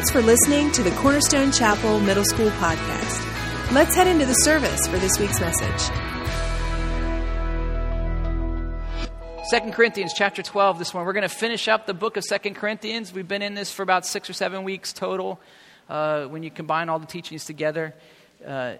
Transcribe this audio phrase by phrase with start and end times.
[0.00, 3.70] Thanks for listening to the Cornerstone Chapel Middle School podcast.
[3.74, 5.90] Let's head into the service for this week's message.
[9.50, 11.04] 2 Corinthians chapter 12 this one.
[11.04, 13.12] We're going to finish up the book of 2 Corinthians.
[13.12, 15.38] We've been in this for about six or seven weeks total
[15.90, 17.94] uh, when you combine all the teachings together.
[18.42, 18.76] Uh,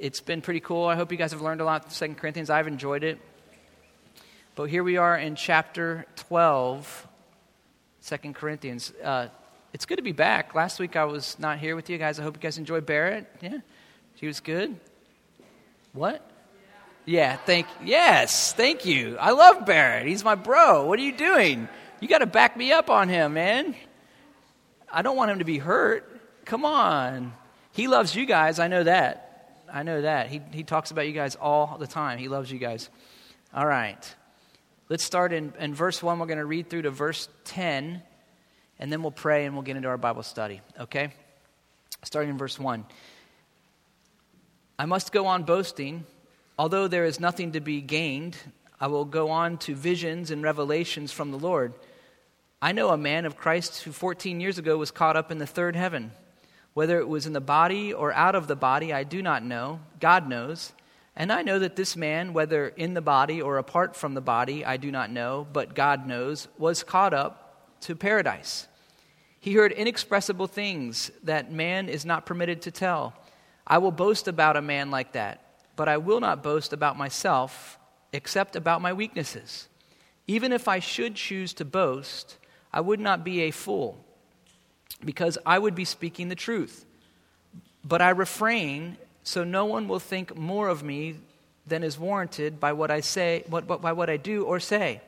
[0.00, 0.86] it's been pretty cool.
[0.86, 2.50] I hope you guys have learned a lot from 2 Corinthians.
[2.50, 3.20] I've enjoyed it.
[4.56, 7.06] But here we are in chapter 12,
[8.04, 8.92] 2 Corinthians.
[9.04, 9.28] Uh,
[9.72, 10.54] it's good to be back.
[10.54, 12.18] Last week I was not here with you guys.
[12.18, 13.26] I hope you guys enjoyed Barrett.
[13.40, 13.58] Yeah,
[14.16, 14.78] she was good.
[15.92, 16.28] What?
[17.04, 19.16] Yeah, thank yes, thank you.
[19.18, 20.06] I love Barrett.
[20.06, 20.86] He's my bro.
[20.86, 21.68] What are you doing?
[22.00, 23.74] You got to back me up on him, man.
[24.92, 26.20] I don't want him to be hurt.
[26.44, 27.32] Come on.
[27.72, 28.58] He loves you guys.
[28.58, 29.64] I know that.
[29.72, 30.28] I know that.
[30.28, 32.18] He he talks about you guys all the time.
[32.18, 32.88] He loves you guys.
[33.54, 34.14] All right.
[34.88, 36.18] Let's start in, in verse 1.
[36.18, 38.02] We're going to read through to verse 10,
[38.78, 41.10] and then we'll pray and we'll get into our Bible study, okay?
[42.04, 42.84] Starting in verse 1.
[44.78, 46.04] I must go on boasting
[46.58, 48.36] Although there is nothing to be gained,
[48.80, 51.72] I will go on to visions and revelations from the Lord.
[52.60, 55.46] I know a man of Christ who 14 years ago was caught up in the
[55.46, 56.10] third heaven.
[56.74, 59.78] Whether it was in the body or out of the body, I do not know.
[60.00, 60.72] God knows.
[61.14, 64.64] And I know that this man, whether in the body or apart from the body,
[64.64, 68.66] I do not know, but God knows, was caught up to paradise.
[69.48, 73.14] He heard inexpressible things that man is not permitted to tell.
[73.66, 77.78] I will boast about a man like that but I will not boast about myself
[78.12, 79.68] except about my weaknesses.
[80.26, 82.36] Even if I should choose to boast,
[82.72, 84.04] I would not be a fool,
[85.04, 86.84] because I would be speaking the truth.
[87.84, 91.20] But I refrain so no one will think more of me
[91.64, 95.00] than is warranted by what I say, by what I do or say.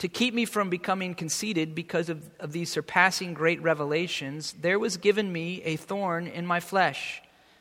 [0.00, 4.96] To keep me from becoming conceited because of, of these surpassing great revelations, there was
[4.96, 7.20] given me a thorn in my flesh,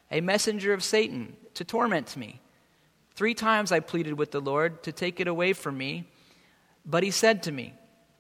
[0.10, 2.40] a messenger of Satan to torment me.
[3.14, 6.08] Three times I pleaded with the Lord to take it away from me,
[6.86, 7.74] but he said to me,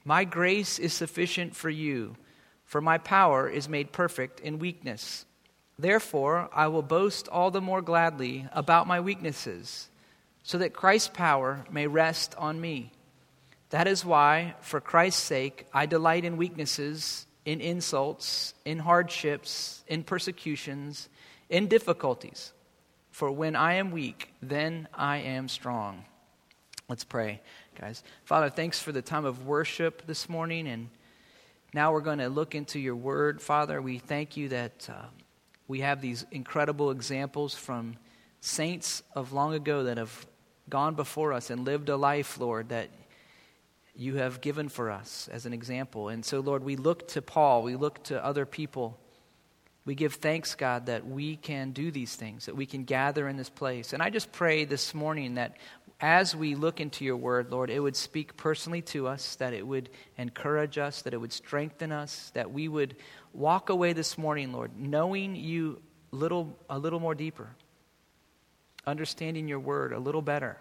[0.04, 2.18] My grace is sufficient for you,
[2.66, 5.26] for my power is made perfect in weakness.
[5.78, 9.88] Therefore, I will boast all the more gladly about my weaknesses,
[10.44, 12.92] so that Christ's power may rest on me.
[13.70, 20.04] That is why, for Christ's sake, I delight in weaknesses, in insults, in hardships, in
[20.04, 21.08] persecutions,
[21.50, 22.52] in difficulties.
[23.12, 26.06] For when I am weak, then I am strong.
[26.88, 27.42] Let's pray,
[27.80, 28.04] guys.
[28.24, 30.68] Father, thanks for the time of worship this morning.
[30.68, 30.90] And
[31.72, 33.40] now we're going to look into your word.
[33.42, 35.06] Father, we thank you that uh,
[35.68, 37.98] we have these incredible examples from
[38.42, 40.26] saints of long ago that have
[40.70, 42.90] gone before us and lived a life, Lord, that
[44.00, 46.10] you have given for us as an example.
[46.10, 48.98] And so, Lord, we look to Paul, we look to other people
[49.90, 53.38] we give thanks, God, that we can do these things, that we can gather in
[53.38, 53.92] this place.
[53.92, 55.58] And I just pray this morning that
[56.00, 59.66] as we look into your word, Lord, it would speak personally to us, that it
[59.66, 62.98] would encourage us, that it would strengthen us, that we would
[63.34, 65.82] walk away this morning, Lord, knowing you
[66.12, 67.50] little, a little more deeper,
[68.86, 70.58] understanding your word a little better,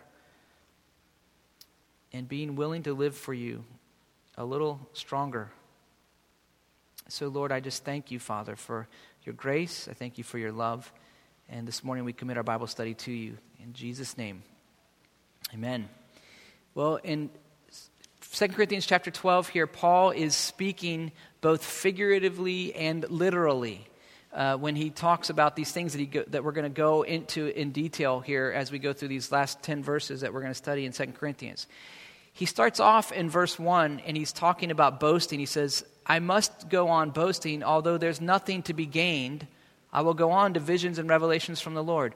[2.13, 3.65] and being willing to live for you
[4.37, 5.51] a little stronger.
[7.09, 8.87] So, Lord, I just thank you, Father, for
[9.25, 9.89] your grace.
[9.91, 10.93] I thank you for your love.
[11.49, 13.39] And this morning we commit our Bible study to you.
[13.63, 14.43] In Jesus' name,
[15.53, 15.89] amen.
[16.75, 17.31] Well, in
[18.31, 23.87] 2 Corinthians chapter 12 here, Paul is speaking both figuratively and literally.
[24.33, 27.03] Uh, when he talks about these things that, he go, that we're going to go
[27.03, 30.53] into in detail here as we go through these last 10 verses that we're going
[30.53, 31.67] to study in 2 Corinthians.
[32.39, 35.41] He starts off in verse 1 and he's talking about boasting.
[35.41, 39.49] He says, I must go on boasting, although there's nothing to be gained.
[39.93, 42.15] I will go on to visions and revelations from the Lord.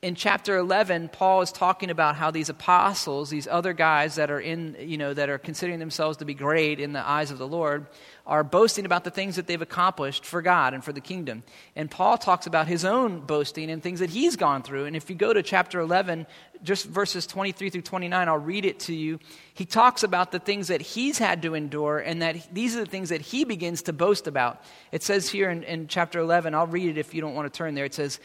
[0.00, 4.38] In chapter 11, Paul is talking about how these apostles, these other guys that are
[4.38, 7.48] in, you know, that are considering themselves to be great in the eyes of the
[7.48, 7.88] Lord,
[8.24, 11.42] are boasting about the things that they've accomplished for God and for the kingdom.
[11.74, 14.84] And Paul talks about his own boasting and things that he's gone through.
[14.84, 16.28] And if you go to chapter 11,
[16.62, 19.18] just verses 23 through 29, I'll read it to you.
[19.52, 22.90] He talks about the things that he's had to endure and that these are the
[22.90, 24.62] things that he begins to boast about.
[24.92, 27.56] It says here in, in chapter 11, I'll read it if you don't want to
[27.56, 27.84] turn there.
[27.84, 28.20] It says,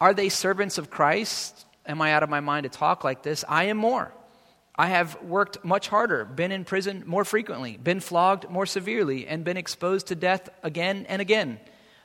[0.00, 1.66] Are they servants of Christ?
[1.86, 3.44] Am I out of my mind to talk like this?
[3.48, 4.12] I am more.
[4.76, 9.44] I have worked much harder, been in prison more frequently, been flogged more severely, and
[9.44, 11.60] been exposed to death again and again.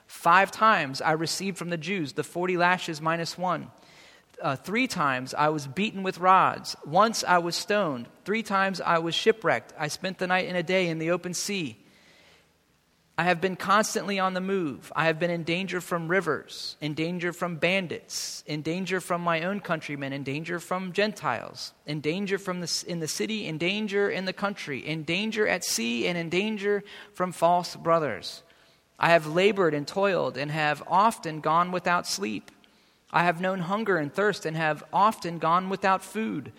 [0.05, 3.71] Five times I received from the Jews the 40 lashes minus one.
[4.41, 6.75] Uh, three times I was beaten with rods.
[6.85, 8.07] Once I was stoned.
[8.23, 9.73] Three times I was shipwrecked.
[9.77, 11.77] I spent the night and a day in the open sea.
[13.19, 14.93] I have been constantly on the move.
[14.95, 19.43] I have been in danger from rivers, in danger from bandits, in danger from my
[19.43, 24.09] own countrymen, in danger from Gentiles, in danger from the, in the city, in danger
[24.09, 26.81] in the country, in danger at sea, and in danger
[27.13, 28.41] from false brothers.
[28.97, 32.49] I have labored and toiled and have often gone without sleep.
[33.11, 36.53] I have known hunger and thirst and have often gone without food.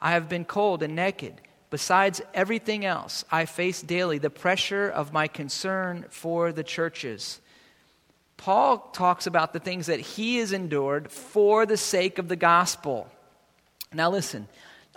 [0.00, 1.42] I have been cold and naked.
[1.70, 7.40] Besides everything else, I face daily the pressure of my concern for the churches.
[8.36, 13.08] Paul talks about the things that he has endured for the sake of the gospel.
[13.92, 14.48] Now, listen,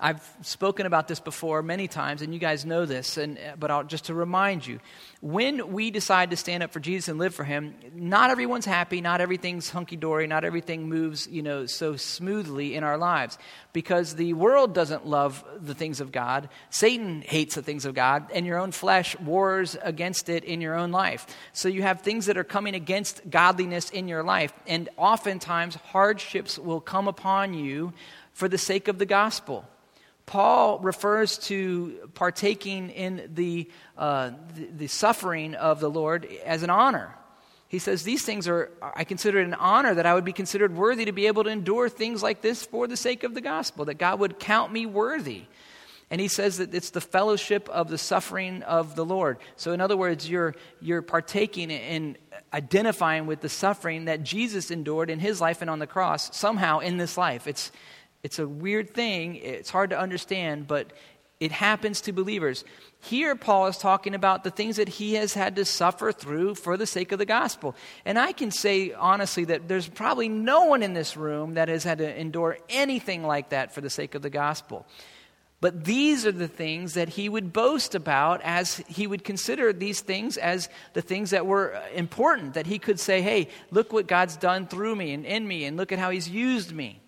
[0.03, 3.71] I've spoken about this before many times, and you guys know this, and, uh, but
[3.71, 4.81] I'll, just to remind you
[5.21, 8.99] when we decide to stand up for Jesus and live for Him, not everyone's happy,
[8.99, 13.37] not everything's hunky dory, not everything moves you know, so smoothly in our lives
[13.71, 18.29] because the world doesn't love the things of God, Satan hates the things of God,
[18.33, 21.25] and your own flesh wars against it in your own life.
[21.53, 26.59] So you have things that are coming against godliness in your life, and oftentimes hardships
[26.59, 27.93] will come upon you
[28.33, 29.65] for the sake of the gospel.
[30.25, 36.69] Paul refers to partaking in the, uh, the, the, suffering of the Lord as an
[36.69, 37.13] honor.
[37.67, 40.75] He says, These things are, I consider it an honor that I would be considered
[40.75, 43.85] worthy to be able to endure things like this for the sake of the gospel,
[43.85, 45.43] that God would count me worthy.
[46.09, 49.39] And he says that it's the fellowship of the suffering of the Lord.
[49.55, 52.17] So, in other words, you're, you're partaking in
[52.53, 56.79] identifying with the suffering that Jesus endured in his life and on the cross somehow
[56.79, 57.47] in this life.
[57.47, 57.71] It's,
[58.23, 59.35] it's a weird thing.
[59.35, 60.91] It's hard to understand, but
[61.39, 62.63] it happens to believers.
[63.01, 66.77] Here, Paul is talking about the things that he has had to suffer through for
[66.77, 67.75] the sake of the gospel.
[68.05, 71.83] And I can say honestly that there's probably no one in this room that has
[71.83, 74.85] had to endure anything like that for the sake of the gospel.
[75.59, 79.99] But these are the things that he would boast about as he would consider these
[79.99, 84.07] things as the things that were uh, important, that he could say, hey, look what
[84.07, 87.02] God's done through me and in me, and look at how he's used me.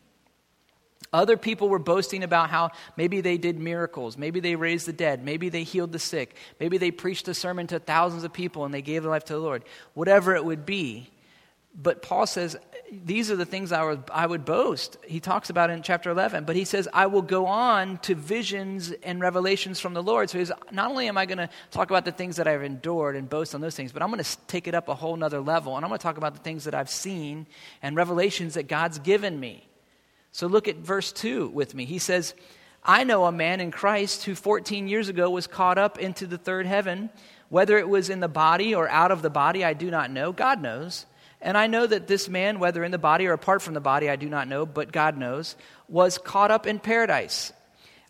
[1.15, 5.23] Other people were boasting about how maybe they did miracles, maybe they raised the dead,
[5.23, 8.73] maybe they healed the sick, maybe they preached a sermon to thousands of people and
[8.73, 9.63] they gave their life to the Lord,
[9.93, 11.09] whatever it would be.
[11.73, 12.57] But Paul says,
[12.91, 14.97] These are the things I would, I would boast.
[15.05, 18.91] He talks about in chapter 11, but he says, I will go on to visions
[18.91, 20.29] and revelations from the Lord.
[20.29, 23.15] So he's, not only am I going to talk about the things that I've endured
[23.15, 25.39] and boast on those things, but I'm going to take it up a whole nother
[25.39, 27.47] level, and I'm going to talk about the things that I've seen
[27.81, 29.67] and revelations that God's given me.
[30.35, 31.85] So look at verse 2 with me.
[31.85, 32.33] He says,
[32.83, 36.37] I know a man in Christ who 14 years ago was caught up into the
[36.37, 37.09] third heaven.
[37.47, 40.33] Whether it was in the body or out of the body, I do not know.
[40.33, 41.05] God knows.
[41.39, 44.09] And I know that this man, whether in the body or apart from the body,
[44.09, 45.55] I do not know, but God knows,
[45.87, 47.53] was caught up in paradise.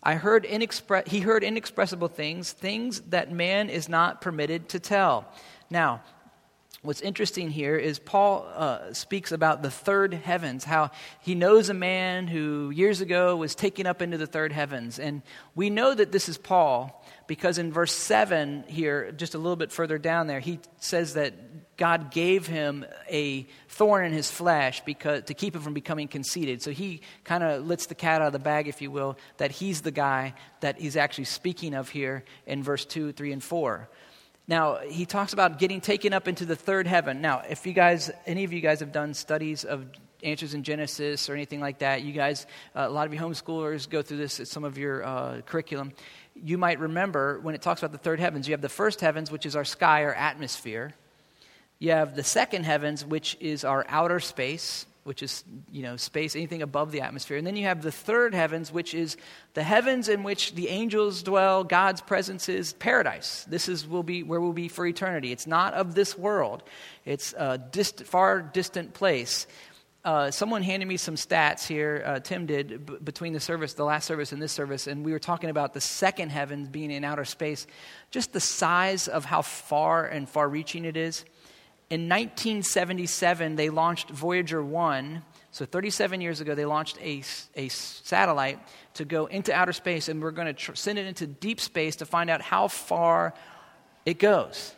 [0.02, 5.32] I heard inexpress, he heard inexpressible things, things that man is not permitted to tell.
[5.70, 6.02] Now,
[6.86, 11.74] What's interesting here is Paul uh, speaks about the third heavens, how he knows a
[11.74, 15.00] man who years ago was taken up into the third heavens.
[15.00, 15.22] And
[15.56, 19.72] we know that this is Paul because in verse 7 here, just a little bit
[19.72, 25.24] further down there, he says that God gave him a thorn in his flesh because,
[25.24, 26.62] to keep him from becoming conceited.
[26.62, 29.50] So he kind of lets the cat out of the bag, if you will, that
[29.50, 33.88] he's the guy that he's actually speaking of here in verse 2, 3, and 4.
[34.48, 37.20] Now, he talks about getting taken up into the third heaven.
[37.20, 39.86] Now, if you guys, any of you guys have done studies of
[40.22, 43.88] answers in Genesis or anything like that, you guys, uh, a lot of you homeschoolers
[43.88, 45.92] go through this at some of your uh, curriculum.
[46.34, 49.32] You might remember when it talks about the third heavens, you have the first heavens,
[49.32, 50.94] which is our sky or atmosphere.
[51.80, 56.34] You have the second heavens, which is our outer space which is you know space
[56.34, 57.36] anything above the atmosphere.
[57.36, 59.16] And then you have the third heavens which is
[59.54, 63.44] the heavens in which the angels dwell god's presence is paradise.
[63.48, 65.32] This is will be where we'll be for eternity.
[65.32, 66.62] It's not of this world.
[67.04, 67.58] It's a
[68.04, 69.46] far distant place.
[70.04, 73.84] Uh, someone handed me some stats here uh, tim did b- between the service the
[73.84, 77.02] last service and this service and we were talking about the second heavens being in
[77.02, 77.66] outer space
[78.12, 81.24] just the size of how far and far reaching it is
[81.88, 85.22] in 1977, they launched Voyager 1.
[85.52, 87.22] So, 37 years ago, they launched a,
[87.54, 88.58] a satellite
[88.94, 91.96] to go into outer space, and we're going to tr- send it into deep space
[91.96, 93.34] to find out how far
[94.04, 94.74] it goes.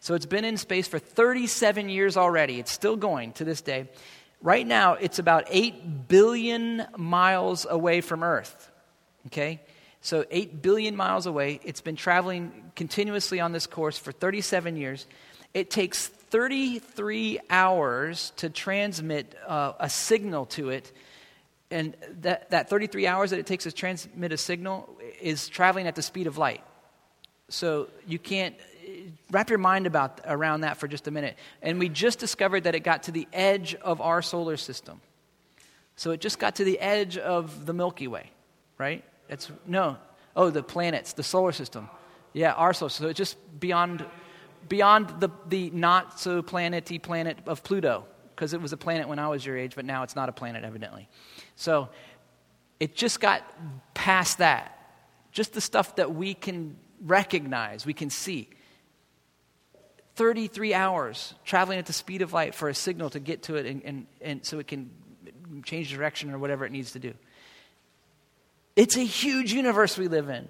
[0.00, 2.58] So, it's been in space for 37 years already.
[2.58, 3.88] It's still going to this day.
[4.42, 8.70] Right now, it's about 8 billion miles away from Earth.
[9.28, 9.62] Okay?
[10.02, 11.60] So, 8 billion miles away.
[11.64, 15.06] It's been traveling continuously on this course for 37 years.
[15.54, 20.92] It takes 33 hours to transmit uh, a signal to it.
[21.70, 25.94] And that, that 33 hours that it takes to transmit a signal is traveling at
[25.94, 26.62] the speed of light.
[27.48, 28.54] So you can't
[29.30, 31.36] wrap your mind about around that for just a minute.
[31.62, 35.00] And we just discovered that it got to the edge of our solar system.
[35.96, 38.30] So it just got to the edge of the Milky Way,
[38.78, 39.04] right?
[39.28, 39.96] It's no.
[40.34, 41.88] Oh, the planets, the solar system.
[42.32, 43.04] Yeah, our solar system.
[43.04, 44.04] So it's just beyond
[44.68, 49.18] beyond the, the not so planety planet of Pluto, because it was a planet when
[49.18, 51.08] I was your age, but now it's not a planet, evidently.
[51.56, 51.88] So
[52.78, 53.42] it just got
[53.94, 54.76] past that.
[55.32, 58.48] Just the stuff that we can recognize, we can see.
[60.16, 63.66] 33 hours traveling at the speed of light for a signal to get to it
[63.66, 64.90] and, and, and so it can
[65.64, 67.14] change direction or whatever it needs to do.
[68.76, 70.48] It's a huge universe we live in.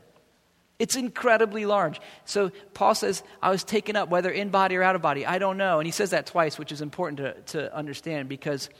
[0.81, 2.01] It's incredibly large.
[2.25, 5.27] So Paul says, I was taken up, whether in body or out of body.
[5.27, 5.79] I don't know.
[5.79, 8.71] And he says that twice, which is important to, to understand because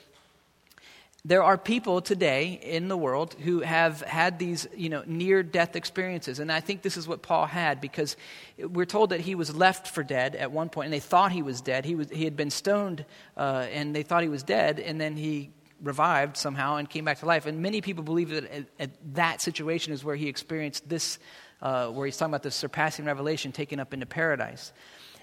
[1.27, 5.77] there are people today in the world who have had these you know near death
[5.77, 8.17] experiences and i think this is what paul had because
[8.59, 11.43] we're told that he was left for dead at one point and they thought he
[11.43, 13.05] was dead he, was, he had been stoned
[13.37, 15.51] uh, and they thought he was dead and then he
[15.83, 19.43] revived somehow and came back to life and many people believe that at, at that
[19.43, 21.19] situation is where he experienced this
[21.63, 24.73] uh, where he's talking about the surpassing revelation taken up into paradise.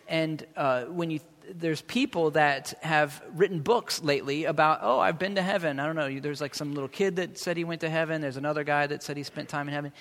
[0.08, 1.20] And uh, when you
[1.54, 5.80] there's people that have written books lately about, oh, I've been to heaven.
[5.80, 6.20] I don't know.
[6.20, 8.22] There's like some little kid that said he went to heaven.
[8.22, 9.94] There's another guy that said he spent time in heaven.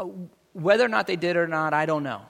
[0.00, 0.06] Uh,
[0.52, 2.22] whether or not they did or not, I don't know.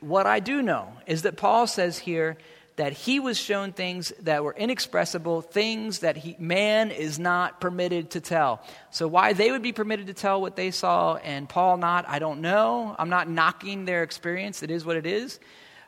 [0.00, 2.36] What I do know is that Paul says here
[2.76, 8.10] that he was shown things that were inexpressible, things that he, man is not permitted
[8.10, 8.64] to tell.
[8.90, 12.18] So, why they would be permitted to tell what they saw and Paul not, I
[12.18, 12.94] don't know.
[12.98, 15.38] I'm not knocking their experience, it is what it is.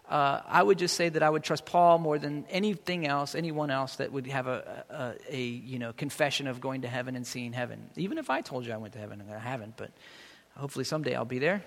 [0.09, 3.73] Uh, I would just say that I would trust Paul more than anything else, anyone
[3.73, 7.27] else that would have a, a, a, you know confession of going to heaven and
[7.27, 7.91] seeing heaven.
[7.97, 9.91] Even if I told you I went to heaven, and I haven't, but
[10.57, 11.65] hopefully someday I'll be there.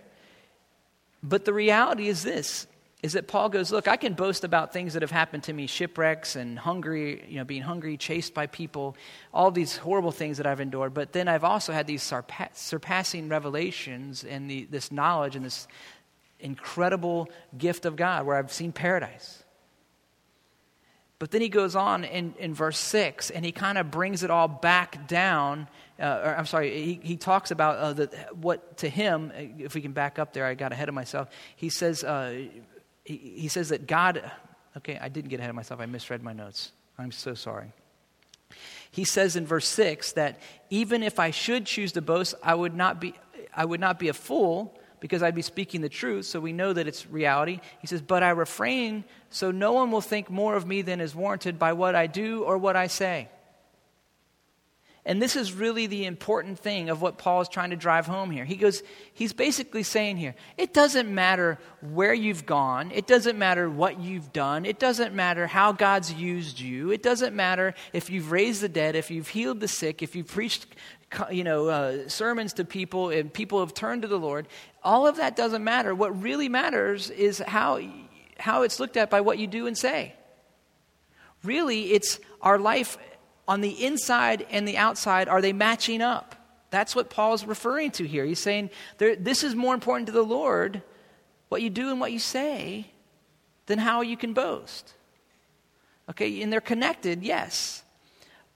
[1.22, 2.66] But the reality is this:
[3.02, 5.68] is that Paul goes, Look, I can boast about things that have happened to me
[5.68, 8.98] shipwrecks and hungry, you know, being hungry, chased by people,
[9.34, 10.94] all these horrible things that I've endured.
[10.94, 12.04] But then I've also had these
[12.54, 15.68] surpassing revelations and the, this knowledge and this
[16.42, 19.44] incredible gift of God where I've seen paradise.
[21.20, 24.32] But then he goes on in, in verse 6 and he kind of brings it
[24.32, 25.68] all back down.
[26.00, 29.82] Uh, or, I'm sorry, he, he talks about uh, the, what to him, if we
[29.82, 31.28] can back up there, I got ahead of myself.
[31.58, 32.46] He says, uh,
[33.10, 34.32] he, he says that God,
[34.78, 35.80] okay, I didn't get ahead of myself.
[35.80, 36.72] I misread my notes.
[37.00, 37.74] I'm so sorry.
[38.92, 40.40] He says in verse 6 that
[40.70, 43.16] even if I should choose to boast, I would not be,
[43.56, 46.72] I would not be a fool because I'd be speaking the truth, so we know
[46.72, 47.62] that it's reality.
[47.80, 51.16] He says, But I refrain so no one will think more of me than is
[51.16, 53.30] warranted by what I do or what I say.
[55.06, 58.32] And this is really the important thing of what Paul is trying to drive home
[58.32, 58.46] here.
[58.46, 63.70] He goes, he's basically saying here, it doesn't matter where you've gone, it doesn't matter
[63.70, 68.32] what you've done, it doesn't matter how God's used you, it doesn't matter if you've
[68.32, 70.68] raised the dead, if you've healed the sick, if you've preached
[71.32, 74.48] you know, uh, sermons to people and people have turned to the Lord.
[74.84, 75.96] All of that doesn't matter.
[75.96, 77.80] What really matters is how,
[78.38, 80.14] how it's looked at by what you do and say.
[81.44, 82.98] Really, it's our life
[83.50, 86.36] on the inside and the outside, are they matching up?
[86.70, 88.24] That's what Paul's referring to here.
[88.24, 90.84] He's saying this is more important to the Lord,
[91.50, 92.92] what you do and what you say,
[93.66, 94.94] than how you can boast.
[96.12, 97.82] Okay, and they're connected, yes.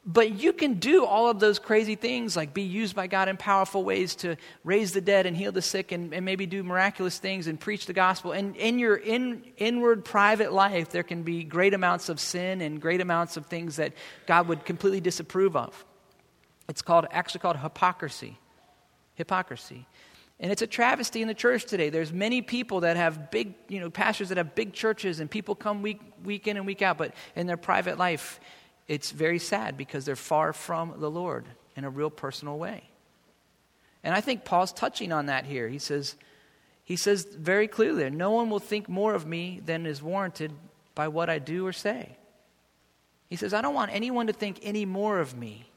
[0.05, 3.37] But you can do all of those crazy things, like be used by God in
[3.37, 7.19] powerful ways to raise the dead and heal the sick and, and maybe do miraculous
[7.19, 8.33] things and preach the gospel.
[8.33, 12.81] And in your in, inward private life, there can be great amounts of sin and
[12.81, 13.93] great amounts of things that
[14.27, 15.85] God would completely disapprove of.
[16.67, 18.37] It's called, actually called hypocrisy.
[19.15, 19.87] Hypocrisy.
[20.39, 21.89] And it's a travesty in the church today.
[21.89, 25.55] There's many people that have big, you know, pastors that have big churches and people
[25.55, 28.41] come week, week in and week out, but in their private life,
[28.87, 32.83] it's very sad because they're far from the Lord in a real personal way.
[34.03, 35.69] And I think Paul's touching on that here.
[35.69, 36.15] He says,
[36.83, 40.51] he says very clearly, no one will think more of me than is warranted
[40.95, 42.17] by what I do or say.
[43.29, 45.69] He says, I don't want anyone to think any more of me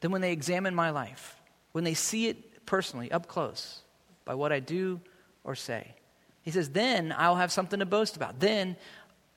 [0.00, 1.36] than when they examine my life,
[1.72, 3.82] when they see it personally, up close,
[4.24, 5.00] by what I do
[5.44, 5.94] or say.
[6.42, 8.40] He says, then I'll have something to boast about.
[8.40, 8.76] Then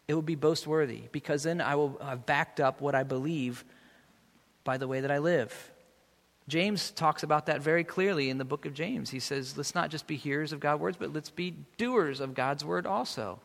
[0.08, 3.64] it will be boast worthy because then I will have backed up what I believe
[4.64, 5.72] by the way that I live.
[6.48, 9.10] James talks about that very clearly in the book of James.
[9.10, 12.36] He says, let's not just be hearers of God's words, but let's be doers of
[12.36, 13.40] God's word also.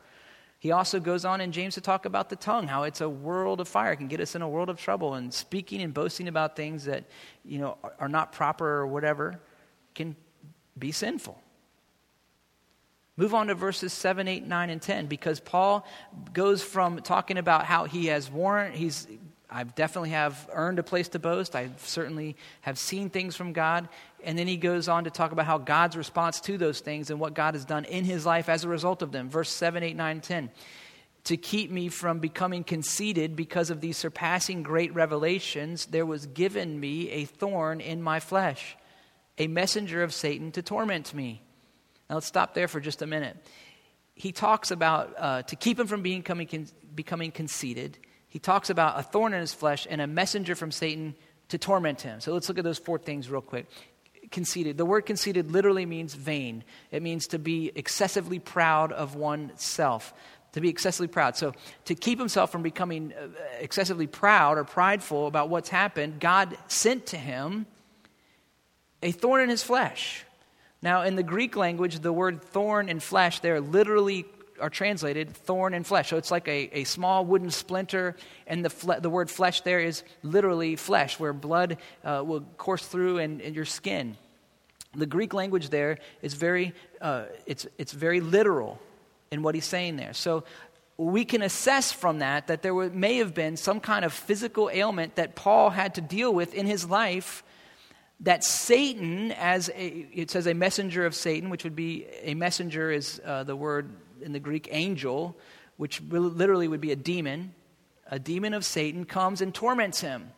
[0.58, 3.60] He also goes on in James to talk about the tongue, how it's a world
[3.60, 6.28] of fire, it can get us in a world of trouble, and speaking and boasting
[6.28, 7.04] about things that
[7.46, 9.40] you know are not proper or whatever
[9.94, 10.14] can
[10.78, 11.40] be sinful.
[13.20, 15.86] Move on to verses 7, 8, 9, and 10 because Paul
[16.32, 19.06] goes from talking about how he has warrant, he's
[19.50, 21.54] I definitely have earned a place to boast.
[21.54, 23.90] I certainly have seen things from God.
[24.24, 27.20] And then he goes on to talk about how God's response to those things and
[27.20, 29.28] what God has done in his life as a result of them.
[29.28, 30.50] Verse 7, 8, 9, 10.
[31.24, 36.80] To keep me from becoming conceited because of these surpassing great revelations, there was given
[36.80, 38.78] me a thorn in my flesh,
[39.36, 41.42] a messenger of Satan to torment me.
[42.10, 43.38] Now let's stop there for just a minute.
[44.14, 47.96] He talks about uh, to keep him from becoming, becoming conceited
[48.30, 51.14] he talks about a thorn in his flesh and a messenger from Satan
[51.48, 52.20] to torment him.
[52.20, 53.66] So let's look at those four things real quick.
[54.30, 54.78] Conceited.
[54.78, 56.62] The word conceited literally means vain,
[56.92, 60.14] it means to be excessively proud of oneself.
[60.52, 61.36] To be excessively proud.
[61.36, 61.52] So,
[61.84, 63.28] to keep himself from becoming uh,
[63.60, 67.66] excessively proud or prideful about what's happened, God sent to him
[69.00, 70.24] a thorn in his flesh.
[70.82, 74.24] Now, in the Greek language, the word thorn and flesh there literally
[74.60, 76.10] are translated thorn and flesh.
[76.10, 79.80] So it's like a, a small wooden splinter, and the, fle- the word flesh there
[79.80, 84.16] is literally flesh, where blood uh, will course through and, and, your skin.
[84.94, 88.78] The Greek language there is very, uh, it's, it's very literal
[89.30, 90.12] in what he's saying there.
[90.12, 90.44] So
[90.96, 94.70] we can assess from that that there were, may have been some kind of physical
[94.72, 97.42] ailment that Paul had to deal with in his life
[98.20, 102.90] that Satan, as a, it says a messenger of Satan, which would be a messenger
[102.90, 105.36] is uh, the word in the Greek angel,
[105.76, 107.54] which literally would be a demon,
[108.10, 110.30] a demon of Satan, comes and torments him.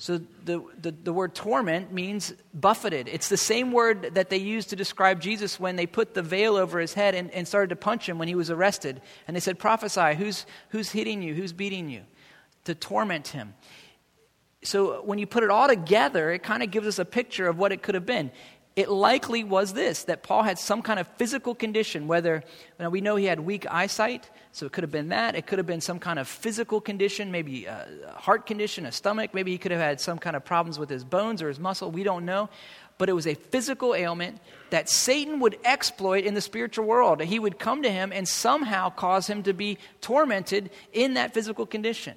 [0.00, 3.08] So the, the, the, word torment means buffeted.
[3.08, 6.56] It's the same word that they used to describe Jesus when they put the veil
[6.56, 9.02] over his head and, and started to punch him when he was arrested.
[9.26, 11.34] And they said, Prophesy, who's, who's hitting you?
[11.34, 12.02] Who's beating you?
[12.66, 13.54] To torment him.
[14.62, 17.58] So when you put it all together, it kind of gives us a picture of
[17.58, 18.32] what it could have been
[18.78, 22.44] it likely was this that Paul had some kind of physical condition, whether
[22.78, 25.34] we know he had weak eyesight, so it could have been that.
[25.34, 29.34] It could have been some kind of physical condition, maybe a heart condition, a stomach.
[29.34, 31.90] Maybe he could have had some kind of problems with his bones or his muscle.
[31.90, 32.50] We don't know.
[32.98, 34.38] But it was a physical ailment
[34.70, 37.20] that Satan would exploit in the spiritual world.
[37.20, 41.66] He would come to him and somehow cause him to be tormented in that physical
[41.66, 42.14] condition.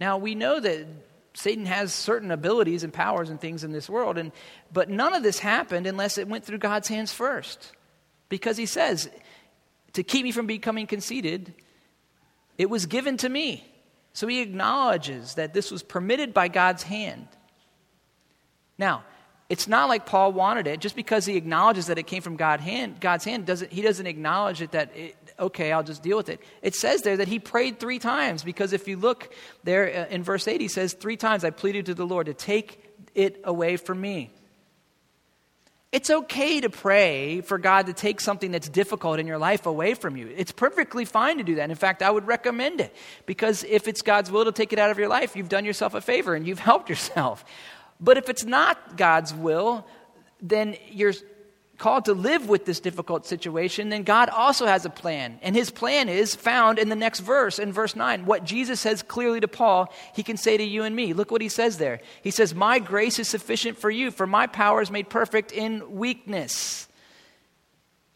[0.00, 0.86] Now, we know that
[1.34, 4.32] Satan has certain abilities and powers and things in this world, and,
[4.72, 7.72] but none of this happened unless it went through God's hands first.
[8.28, 9.08] Because he says,
[9.94, 11.54] to keep me from becoming conceited,
[12.58, 13.64] it was given to me.
[14.12, 17.28] So he acknowledges that this was permitted by God's hand.
[18.76, 19.04] Now,
[19.48, 20.80] it's not like Paul wanted it.
[20.80, 24.06] Just because he acknowledges that it came from God hand, God's hand, doesn't, he doesn't
[24.06, 26.40] acknowledge it that, it, okay, I'll just deal with it.
[26.62, 29.32] It says there that he prayed three times because if you look
[29.64, 32.34] there uh, in verse 8, he says, Three times I pleaded to the Lord to
[32.34, 34.30] take it away from me.
[35.90, 39.94] It's okay to pray for God to take something that's difficult in your life away
[39.94, 40.30] from you.
[40.36, 41.70] It's perfectly fine to do that.
[41.70, 44.90] In fact, I would recommend it because if it's God's will to take it out
[44.90, 47.44] of your life, you've done yourself a favor and you've helped yourself.
[48.00, 49.86] But if it's not God's will,
[50.42, 51.14] then you're
[51.78, 55.38] called to live with this difficult situation, then God also has a plan.
[55.42, 58.26] And his plan is found in the next verse, in verse 9.
[58.26, 61.12] What Jesus says clearly to Paul, he can say to you and me.
[61.12, 62.00] Look what he says there.
[62.22, 65.96] He says, My grace is sufficient for you, for my power is made perfect in
[65.96, 66.88] weakness.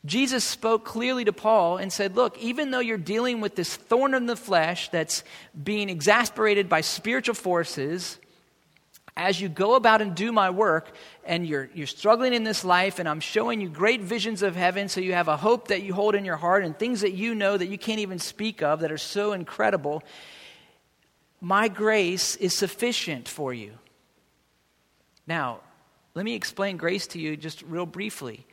[0.05, 4.15] Jesus spoke clearly to Paul and said, Look, even though you're dealing with this thorn
[4.15, 5.23] in the flesh that's
[5.63, 8.19] being exasperated by spiritual forces,
[9.17, 10.95] as you go about and do my work
[11.25, 14.89] and you're, you're struggling in this life and i'm showing you great visions of heaven
[14.89, 17.35] so you have a hope that you hold in your heart and things that you
[17.35, 20.03] know that you can't even speak of that are so incredible
[21.41, 23.73] my grace is sufficient for you.
[25.27, 25.61] Now
[26.15, 28.47] let me explain grace to you just real briefly.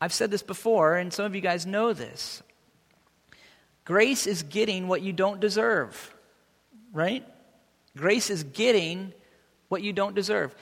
[0.00, 2.42] I've said this before and some of you guys know this.
[3.84, 6.14] Grace is getting what you don't deserve
[6.92, 7.26] right?
[7.96, 9.12] Grace is getting
[9.72, 10.54] what you don't deserve.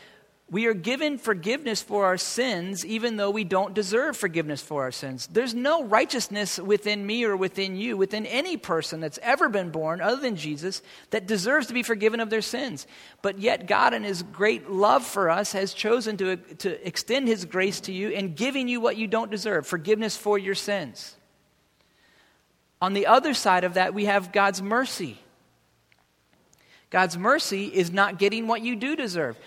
[0.53, 4.93] We are given forgiveness for our sins even though we don't deserve forgiveness for our
[4.93, 5.29] sins.
[5.33, 10.01] There's no righteousness within me or within you, within any person that's ever been born
[10.01, 12.87] other than Jesus that deserves to be forgiven of their sins.
[13.21, 17.45] But yet, God, in His great love for us, has chosen to, to extend His
[17.45, 21.17] grace to you and giving you what you don't deserve forgiveness for your sins.
[22.81, 25.19] On the other side of that, we have God's mercy.
[26.91, 29.39] God's mercy is not getting what you do deserve.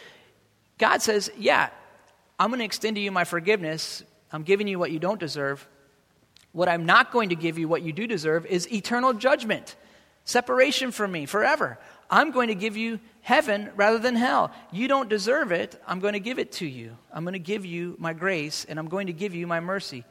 [0.77, 1.69] God says, Yeah,
[2.39, 4.03] I'm going to extend to you my forgiveness.
[4.31, 5.67] I'm giving you what you don't deserve.
[6.53, 9.75] What I'm not going to give you, what you do deserve, is eternal judgment,
[10.23, 11.79] separation from me forever.
[12.09, 14.51] I'm going to give you heaven rather than hell.
[14.71, 15.81] You don't deserve it.
[15.87, 16.95] I'm going to give it to you.
[17.11, 20.03] I'm going to give you my grace and I'm going to give you my mercy.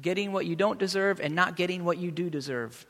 [0.00, 2.84] Getting what you don't deserve and not getting what you do deserve.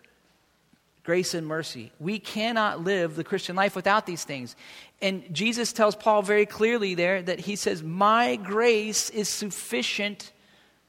[1.09, 1.91] Grace and mercy.
[1.99, 4.55] We cannot live the Christian life without these things.
[5.01, 10.33] And Jesus tells Paul very clearly there that he says, My grace is sufficient,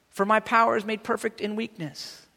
[0.10, 2.28] for my power is made perfect in weakness.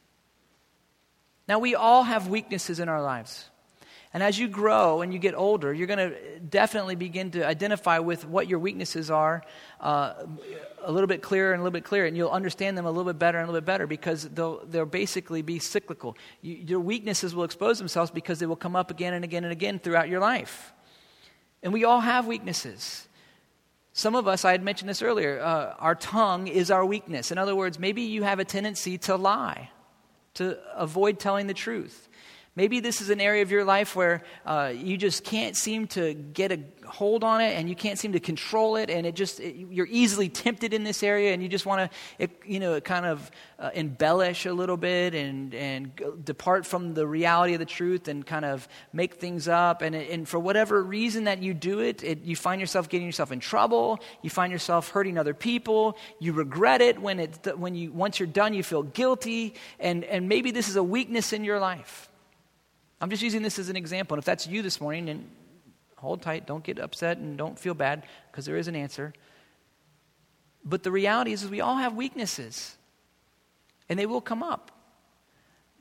[1.48, 3.50] Now, we all have weaknesses in our lives.
[4.14, 7.98] And as you grow and you get older, you're going to definitely begin to identify
[7.98, 9.42] with what your weaknesses are
[9.80, 10.26] uh,
[10.82, 12.06] a little bit clearer and a little bit clearer.
[12.06, 14.66] And you'll understand them a little bit better and a little bit better because they'll,
[14.66, 16.16] they'll basically be cyclical.
[16.42, 19.52] You, your weaknesses will expose themselves because they will come up again and again and
[19.52, 20.74] again throughout your life.
[21.62, 23.08] And we all have weaknesses.
[23.94, 27.30] Some of us, I had mentioned this earlier, uh, our tongue is our weakness.
[27.30, 29.70] In other words, maybe you have a tendency to lie,
[30.34, 32.08] to avoid telling the truth.
[32.54, 36.12] Maybe this is an area of your life where uh, you just can't seem to
[36.12, 39.40] get a hold on it and you can't seem to control it, and it just
[39.40, 43.06] it, you're easily tempted in this area, and you just want to, you know, kind
[43.06, 45.92] of uh, embellish a little bit and and
[46.24, 50.28] depart from the reality of the truth and kind of make things up, and and
[50.28, 53.98] for whatever reason that you do it, it you find yourself getting yourself in trouble,
[54.20, 58.26] you find yourself hurting other people, you regret it when it when you once you're
[58.26, 62.10] done, you feel guilty, and and maybe this is a weakness in your life.
[63.02, 64.14] I'm just using this as an example.
[64.14, 65.28] And if that's you this morning, then
[65.96, 66.46] hold tight.
[66.46, 69.12] Don't get upset and don't feel bad because there is an answer.
[70.64, 72.76] But the reality is, is we all have weaknesses,
[73.88, 74.70] and they will come up.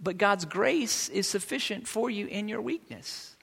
[0.02, 3.36] But God's grace is sufficient for you in your weakness.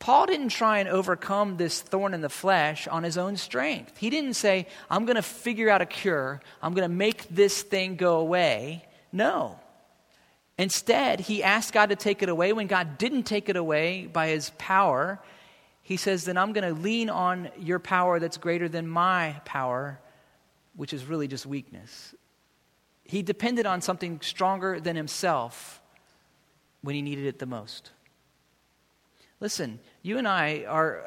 [0.00, 3.96] Paul didn't try and overcome this thorn in the flesh on his own strength.
[3.96, 7.62] He didn't say, I'm going to figure out a cure, I'm going to make this
[7.62, 8.84] thing go away.
[9.12, 9.60] No.
[10.56, 12.52] Instead, he asked God to take it away.
[12.52, 15.20] When God didn't take it away by his power,
[15.82, 19.98] he says, Then I'm going to lean on your power that's greater than my power,
[20.76, 22.14] which is really just weakness.
[23.02, 25.82] He depended on something stronger than himself
[26.82, 27.90] when he needed it the most.
[29.40, 31.04] Listen, you and I are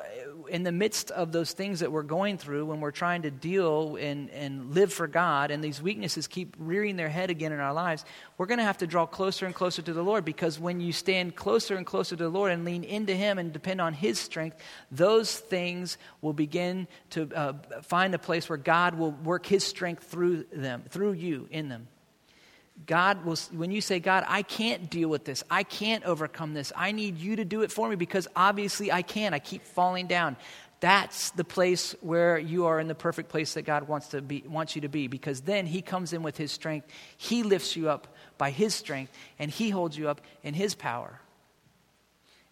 [0.49, 3.95] in the midst of those things that we're going through when we're trying to deal
[3.95, 7.73] and, and live for God, and these weaknesses keep rearing their head again in our
[7.73, 8.05] lives,
[8.37, 10.91] we're going to have to draw closer and closer to the Lord because when you
[10.91, 14.19] stand closer and closer to the Lord and lean into Him and depend on His
[14.19, 14.57] strength,
[14.91, 20.03] those things will begin to uh, find a place where God will work His strength
[20.03, 21.87] through them, through you, in them.
[22.85, 26.71] God will, when you say, God, I can't deal with this, I can't overcome this,
[26.75, 29.33] I need you to do it for me because obviously I can.
[29.33, 30.37] I keep falling down.
[30.79, 34.43] That's the place where you are in the perfect place that God wants, to be,
[34.47, 36.87] wants you to be because then He comes in with His strength.
[37.17, 41.19] He lifts you up by His strength and He holds you up in His power.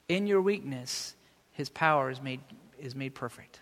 [0.10, 1.14] In your weakness,
[1.52, 2.40] His power is made,
[2.80, 3.60] is made perfect.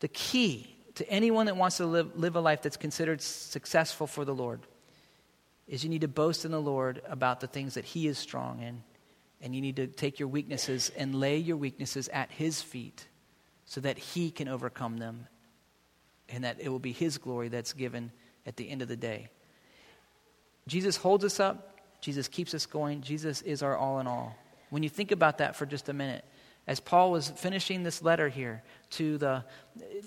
[0.00, 4.24] The key to anyone that wants to live, live a life that's considered successful for
[4.24, 4.60] the Lord
[5.66, 8.60] is you need to boast in the Lord about the things that He is strong
[8.60, 8.82] in.
[9.40, 13.06] And you need to take your weaknesses and lay your weaknesses at His feet
[13.64, 15.26] so that He can overcome them
[16.28, 18.12] and that it will be His glory that's given
[18.46, 19.28] at the end of the day.
[20.66, 24.36] Jesus holds us up, Jesus keeps us going, Jesus is our all in all.
[24.70, 26.24] When you think about that for just a minute,
[26.66, 29.44] as Paul was finishing this letter here to the,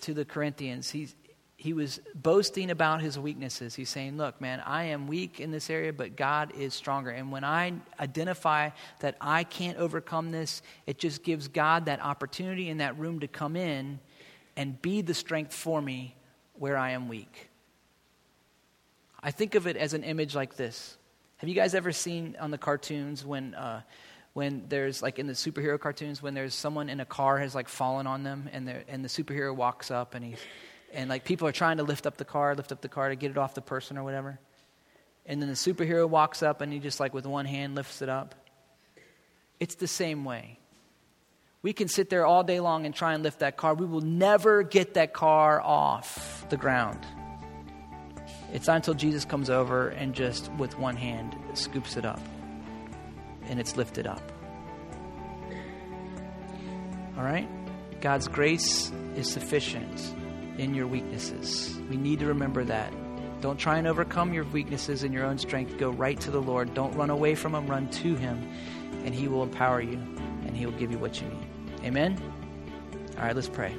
[0.01, 1.09] to the Corinthians, he,
[1.55, 3.75] he was boasting about his weaknesses.
[3.75, 7.09] He's saying, Look, man, I am weak in this area, but God is stronger.
[7.09, 12.69] And when I identify that I can't overcome this, it just gives God that opportunity
[12.69, 13.99] and that room to come in
[14.55, 16.15] and be the strength for me
[16.53, 17.49] where I am weak.
[19.21, 20.97] I think of it as an image like this.
[21.37, 23.81] Have you guys ever seen on the cartoons when uh,
[24.38, 27.67] when there's like in the superhero cartoons when there's someone in a car has like
[27.67, 30.38] fallen on them and and the superhero walks up and he's
[30.93, 33.15] and like people are trying to lift up the car lift up the car to
[33.15, 34.39] get it off the person or whatever.
[35.26, 38.10] And then the superhero walks up and he just like with one hand lifts it
[38.10, 38.36] up.
[39.60, 40.60] It's the same way.
[41.63, 43.73] We can sit there all day long and try and lift that car.
[43.73, 47.00] We will never get that car off the ground.
[48.54, 52.19] It's not until jesus comes over and just with one hand scoops it up
[53.47, 54.31] and it's lifted up.
[57.17, 57.47] All right?
[58.01, 60.13] God's grace is sufficient
[60.57, 61.79] in your weaknesses.
[61.89, 62.93] We need to remember that.
[63.41, 65.77] Don't try and overcome your weaknesses in your own strength.
[65.77, 66.73] Go right to the Lord.
[66.73, 68.51] Don't run away from Him, run to Him,
[69.05, 69.99] and He will empower you
[70.45, 71.47] and He will give you what you need.
[71.83, 72.19] Amen?
[73.17, 73.75] All right, let's pray.